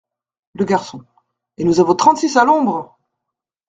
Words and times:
Le 0.55 0.65
Garçon.— 0.65 1.03
Et 1.59 1.63
nous 1.63 1.79
avons 1.79 1.93
trente-six 1.93 2.35
à 2.35 2.43
l’ombre! 2.43 2.97